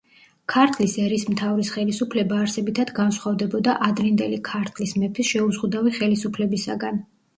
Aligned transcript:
ქართლის 0.51 0.93
ერისმთავრის 1.01 1.69
ხელისუფლება 1.75 2.39
არსებითად 2.45 2.93
განსხვავდებოდა 3.01 3.75
ადრინდელი 3.89 4.41
ქართლის 4.49 4.95
მეფის 5.05 5.31
შეუზღუდავი 5.35 5.95
ხელისუფლებისაგან. 5.99 6.99